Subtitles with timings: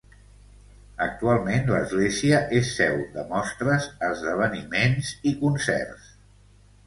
[1.05, 6.09] Actualment l'església és seu de mostres, esdeveniments i concerts.